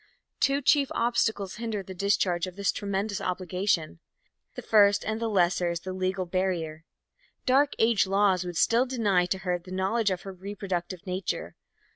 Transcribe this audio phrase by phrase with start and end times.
[0.39, 3.99] Two chief obstacles hinder the discharge of this tremendous obligation.
[4.55, 6.85] The first and the lesser is the legal barrier.
[7.45, 11.55] Dark Age laws would still deny to her the knowledge of her reproductive nature.